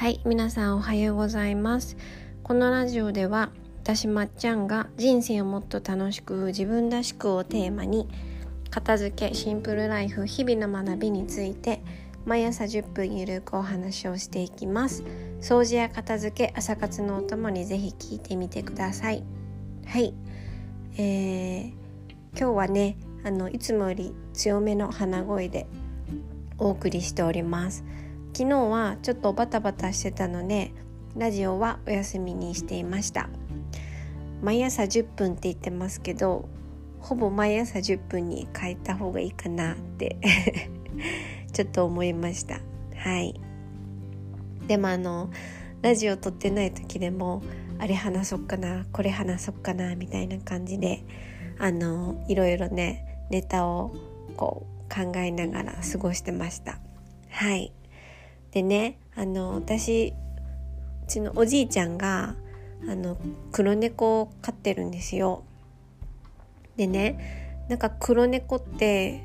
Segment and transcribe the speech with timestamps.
[0.00, 1.98] はい皆さんおはようございます。
[2.42, 3.50] このラジオでは
[3.82, 8.08] 私まっちゃんが人生をもっと楽しく自分らしくをテーマに
[8.70, 11.82] 片付けシンプルライフ日々の学びについて
[12.24, 15.04] 毎朝10分ゆるくお話をしていきます。
[15.42, 19.22] 掃除や片付け朝活のお供にぜひ聞いてみてください。
[19.84, 20.14] はい。
[20.96, 21.72] えー、
[22.34, 25.66] 今日はねあのいつもより強めの鼻声で
[26.56, 27.84] お送りしております。
[28.32, 30.72] 昨日はちょっとバタバタしてたので
[31.16, 33.28] ラジオはお休みにしていました。
[34.42, 36.48] 毎朝10分って言ってますけど
[36.98, 40.16] ほぼ毎朝10分に変えた方がいいかなって
[41.52, 42.60] ちょっと思いました。
[42.96, 43.40] はい。
[44.66, 45.30] でもあの
[45.82, 47.42] ラジオ撮ってない時でも
[47.78, 51.02] あれ話そっかなこれ話そっかなみたいな感じで
[51.58, 53.94] あのいろいろねネタを
[54.36, 56.78] こう考えながら過ごしてました。
[57.30, 57.72] はい。
[58.52, 60.14] でねあの私
[61.04, 62.36] うちのおじいちゃんが
[62.88, 63.16] あの
[63.52, 65.42] 黒猫を飼ってるんですよ。
[66.76, 69.22] でねなんか黒猫って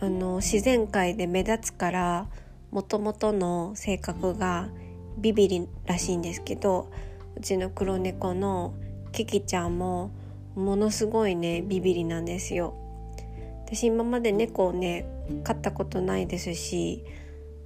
[0.00, 2.26] あの自然界で目立つから
[2.70, 4.68] もともとの性格が
[5.18, 6.90] ビビリらしいんですけど
[7.36, 8.74] うちの黒猫の
[9.12, 10.10] キキちゃんも
[10.54, 12.74] ものすごいねビビリなんですよ。
[13.66, 15.06] 私今まで猫をね
[15.44, 17.04] 飼ったことないですし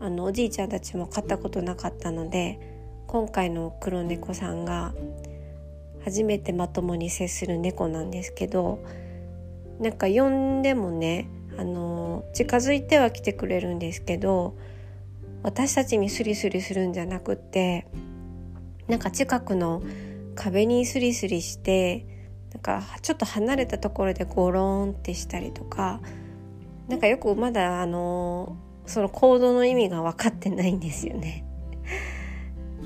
[0.00, 2.58] あのおじいちゃんたちも飼ったことなかったので
[3.06, 4.94] 今回の黒猫さんが
[6.04, 8.82] 初めてまともに接する猫なんですけど
[9.78, 14.56] なんか呼んでもねあの近づいては来てくれるんですけど
[15.42, 17.86] 私たちにスリスリするんじゃなくって
[18.88, 19.82] なんか近くの
[20.34, 22.06] 壁にスリスリして
[22.52, 26.00] なんかちょっと離れたところでゴロンってしたりとか
[26.88, 28.56] なんかよくまだあの
[28.90, 31.44] その行動の意味が分かってないんですよね。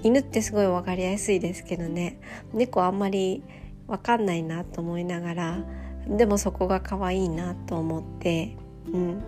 [0.03, 2.21] 犬ってすごい分かりやすいですけどね
[2.53, 3.43] 猫あんまり
[3.89, 5.65] 分かんないなと思いながら
[6.06, 8.55] でもそこが可愛いなと思って、
[8.93, 9.23] うん、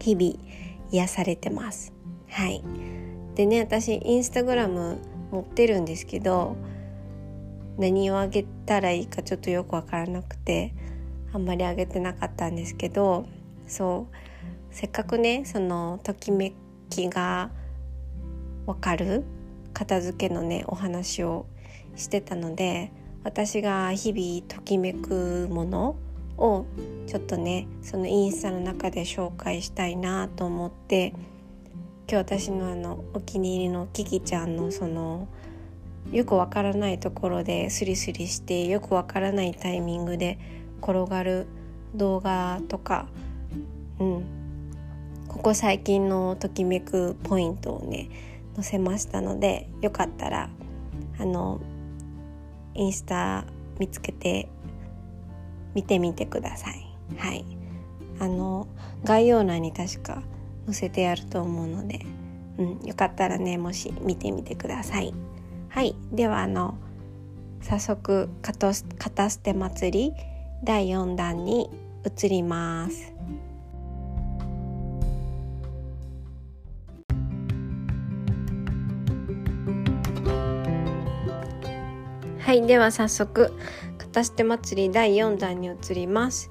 [0.00, 0.34] 日々
[0.90, 1.92] 癒されてます。
[2.28, 2.62] はい
[3.36, 4.98] でね私インスタグラム
[5.30, 6.56] 持ってるんですけど
[7.78, 10.74] 何をあげたらいいかちょっとよく分からなくて
[11.32, 13.26] あんまりあげてなかったんですけど
[13.68, 14.14] そう。
[14.70, 16.52] せっかくねそのときめ
[16.90, 17.50] きが
[18.66, 19.24] わかる
[19.72, 21.46] 片付けのねお話を
[21.96, 22.92] してたので
[23.24, 25.96] 私が日々ときめくもの
[26.36, 26.66] を
[27.06, 31.14] ちょっとねそのインスタの中で紹介したいなと思って
[32.08, 35.28] 今日私のあのお気に入りのキキちゃんのその
[36.12, 40.38] よくわからないところでスリスリしてよくわからないタイミングで
[40.80, 41.46] 転がる
[41.94, 43.08] 動画とか
[44.00, 44.24] うん。
[45.28, 48.08] ここ最近のときめくポイントをね
[48.54, 50.50] 載せましたのでよかったら
[51.18, 51.60] あの
[52.74, 53.44] インスタ
[53.78, 54.48] 見つけて
[55.74, 56.86] 見てみてください。
[57.16, 57.44] はい。
[58.20, 58.66] あの
[59.04, 60.22] 概要欄に確か
[60.66, 62.04] 載せてあると思うので、
[62.58, 65.14] うん、よかったらねもし見てみてください。
[65.68, 65.94] はい。
[66.10, 66.76] ではあの
[67.60, 70.14] 早速片捨て祭り
[70.64, 71.70] 第4弾に
[72.04, 73.12] 移ります。
[82.48, 83.52] はいでは早速
[83.98, 86.48] 片捨て祭り第4弾に移ります。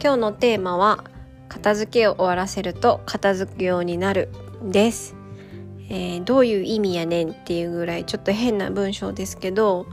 [0.00, 1.02] 今日のテーマは
[1.48, 4.28] 片付けを終わらせると片付くようになる
[4.62, 5.16] です、
[5.88, 9.86] えー、どういう意味やねんっていうぐらいちょっと変な文章ですけど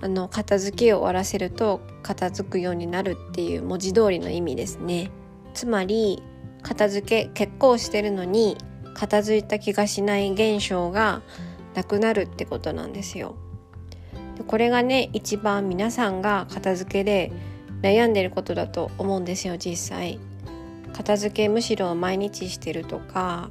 [0.00, 5.10] あの片付けを終わらせると片付くようになるっていう文字通りの意味ですね。
[5.54, 6.22] つまり
[6.62, 8.56] 片付け結構してるのに
[8.94, 11.22] 片付いた気がしない現象が
[11.74, 13.34] なくなるってことなんですよ。
[14.46, 17.32] これがね一番皆さんが片付けで
[17.82, 20.18] 悩んでることだと思うんですよ実際。
[20.92, 23.50] 片付けむしろ毎日してるとか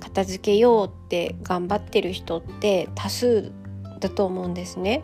[0.00, 3.52] 片付けようって頑張ってる人って多数
[4.00, 5.02] だと思うんですね。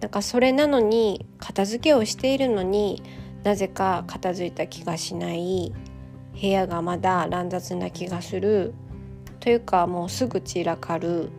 [0.00, 3.02] なんかそれなのに片付けをしているのに
[3.42, 5.72] なぜか片付いた気がしない
[6.40, 8.74] 部屋がまだ乱雑な気がする
[9.40, 11.30] というかもうすぐ散らかる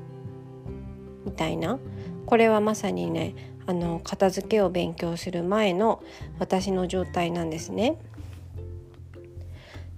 [1.26, 1.80] みたいな。
[2.30, 3.34] これはまさにね
[3.66, 6.04] あの片付けを勉強する前の
[6.38, 7.98] 私の状態なんですね。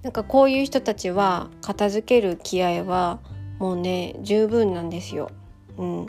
[0.01, 3.19] なんかこういう人たちは片付ける気合は
[3.59, 5.29] もうね十分なんですよ。
[5.77, 6.07] うん、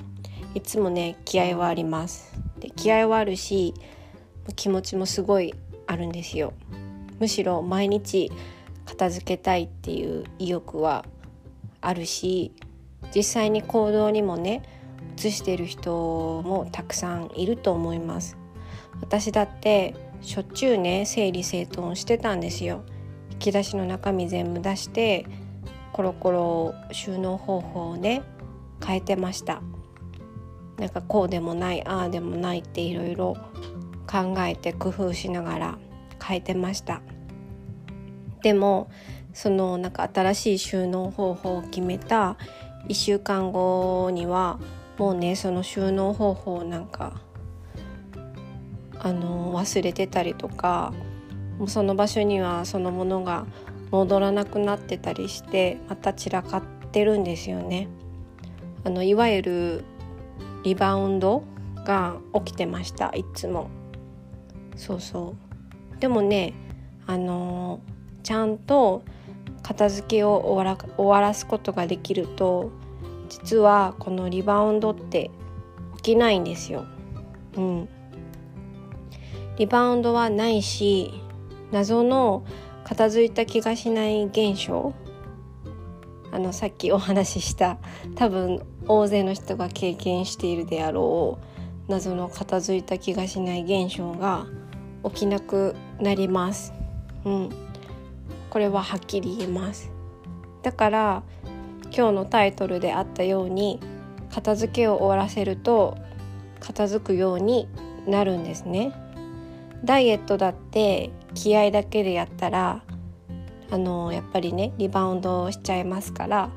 [0.54, 2.32] いつもね気合はあります。
[2.60, 3.74] で気合はあるし
[4.54, 5.52] 気持ちもすごい
[5.88, 6.52] あるんですよ。
[7.18, 8.30] むしろ毎日
[8.84, 11.04] 片付けたいっていう意欲は
[11.80, 12.52] あるし
[13.12, 14.62] 実際に行動にもね
[15.16, 18.36] 移してる人もたくさんいると思います。
[19.00, 22.84] 私だってしょっちゅうね整理整頓してたんですよ。
[23.30, 25.26] 引き出しの中身全部出して
[25.92, 28.22] コロコロ収納方法をね
[28.84, 29.62] 変えてました。
[30.78, 33.36] なんかこうでもないああでもないっていろいろ
[34.06, 35.78] 考えて工夫しながら
[36.22, 37.02] 変えてました。
[38.42, 38.90] でも
[39.32, 42.36] そのなんか新しい収納方法を決めた
[42.88, 44.58] 1週間後には
[44.98, 47.20] もうねその収納方法なんか
[48.98, 50.92] あの忘れてたりとか
[51.58, 53.46] もうその場所にはそのものが
[53.90, 56.62] 戻らなくなってたりしてまた散らかっ
[56.92, 57.88] てるんですよね。
[58.84, 59.84] あのいわゆる
[60.64, 61.44] リバウンド
[61.84, 63.70] が起きてましたいつも。
[64.76, 65.34] そうそ
[65.96, 66.54] うでもね
[67.06, 67.80] あの
[68.22, 69.02] ちゃんと
[69.62, 72.70] 片付けを終わら終わらすことができると
[73.32, 75.30] 実はこのリバウンドって
[75.96, 76.84] 起きないんですよ。
[77.56, 77.88] うん、
[79.56, 81.14] リバウンドはないし
[81.70, 82.44] 謎の
[82.84, 84.92] 片付いた気がしない現象
[86.30, 87.78] あのさっきお話しした
[88.16, 94.46] 多分大勢の人が経験しているであろう謎の片付いた気がしない現象が
[95.04, 96.72] 起きなくなります。
[97.24, 97.50] うん、
[98.50, 99.90] これははっきり言えます。
[100.62, 101.22] だから
[101.94, 103.80] 今日のタイトルであったように
[104.30, 105.98] 片付けを終わらせると
[106.60, 107.68] 片付くように
[108.06, 108.92] なるんですね。
[109.84, 112.82] ダイエットだって気合だけでやったら
[113.70, 116.50] あのやっぱりねリバウンドしちゃいますから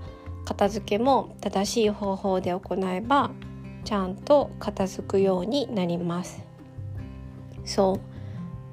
[0.45, 3.31] 片付けも正しい方法で行えば
[3.83, 6.43] ちゃんと片付くようになります
[7.63, 7.99] そ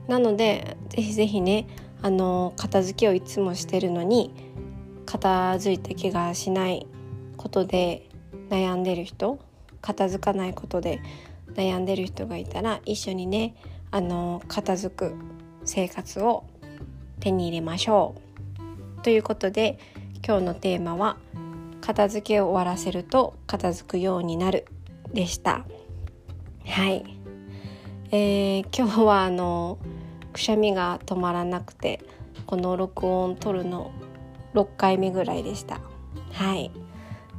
[0.08, 1.66] うなのでぜひぜひね
[2.02, 4.34] あの片付けをいつもしてるのに
[5.12, 6.86] 片付いた気がしない
[7.36, 8.08] ことで
[8.48, 9.38] 悩んでる人
[9.82, 11.02] 片付かないことで
[11.54, 13.54] 悩んでる人がいたら一緒にね
[13.90, 15.14] あの片付く
[15.66, 16.44] 生活を
[17.20, 18.14] 手に入れましょ
[18.98, 19.02] う。
[19.02, 19.78] ということで
[20.26, 21.18] 今日のテーマは
[21.82, 24.64] 「片付けを終わらせると片付くようになる」
[25.12, 25.66] でした。
[26.64, 27.04] はい、
[28.12, 29.76] えー、今日はあの
[30.32, 32.00] くしゃみが止まらなくて
[32.46, 33.90] この録音撮るの
[34.54, 35.80] 6回目ぐらいでした。
[36.32, 36.70] はい。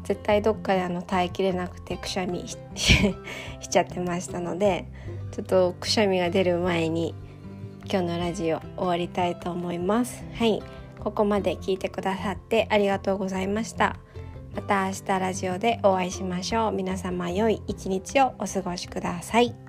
[0.04, 2.58] 絶対どっかであの耐えきれなくてくしゃみ し
[3.70, 4.86] ちゃってましたので
[5.32, 7.16] ちょっとくしゃみが出る前に
[7.86, 10.24] 今日のラジオ終わりたいと思います。
[10.34, 10.62] はい。
[11.04, 13.98] ここまで聞いてくださってありがとうございました。
[14.56, 16.72] また明日ラジオでお会いしましょう。
[16.72, 19.63] 皆様良い一日をお過ごしください。